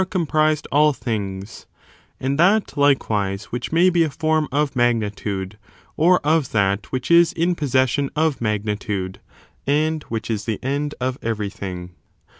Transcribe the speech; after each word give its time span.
^^' 0.01 0.09
comprised 0.09 0.67
all 0.71 0.93
things, 0.93 1.67
and 2.19 2.39
that, 2.39 2.75
likewise, 2.75 3.43
which 3.51 3.71
may 3.71 3.87
be 3.87 4.01
a 4.01 4.09
form 4.09 4.47
of 4.51 4.75
magnitude, 4.75 5.59
or 5.95 6.19
of 6.25 6.51
that 6.51 6.91
which 6.91 7.11
is 7.11 7.31
in 7.33 7.53
possession 7.53 8.09
of 8.15 8.41
magnitude, 8.41 9.19
and 9.67 10.01
which 10.09 10.31
is 10.31 10.45
the 10.45 10.57
end 10.63 10.95
of 10.99 11.19
everything. 11.21 11.91